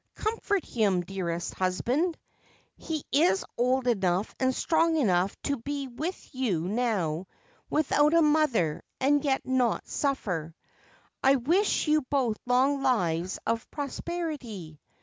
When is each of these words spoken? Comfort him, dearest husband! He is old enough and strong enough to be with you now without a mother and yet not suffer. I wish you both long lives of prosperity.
Comfort 0.15 0.65
him, 0.65 1.01
dearest 1.01 1.53
husband! 1.53 2.17
He 2.75 3.03
is 3.11 3.45
old 3.55 3.85
enough 3.85 4.33
and 4.39 4.51
strong 4.51 4.95
enough 4.97 5.39
to 5.43 5.57
be 5.57 5.87
with 5.89 6.33
you 6.33 6.61
now 6.67 7.27
without 7.69 8.15
a 8.15 8.23
mother 8.23 8.81
and 8.99 9.23
yet 9.23 9.45
not 9.45 9.87
suffer. 9.87 10.55
I 11.23 11.35
wish 11.35 11.87
you 11.87 12.01
both 12.01 12.39
long 12.47 12.81
lives 12.81 13.37
of 13.45 13.69
prosperity. 13.69 14.79